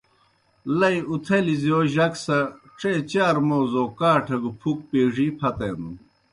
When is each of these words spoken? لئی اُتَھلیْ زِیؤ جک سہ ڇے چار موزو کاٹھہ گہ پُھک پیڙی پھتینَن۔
لئی 0.77 0.97
اُتَھلیْ 1.09 1.55
زِیؤ 1.61 1.81
جک 1.93 2.13
سہ 2.25 2.37
ڇے 2.79 2.93
چار 3.11 3.35
موزو 3.47 3.83
کاٹھہ 3.99 4.37
گہ 4.43 4.51
پُھک 4.59 4.77
پیڙی 4.89 5.27
پھتینَن۔ 5.39 5.95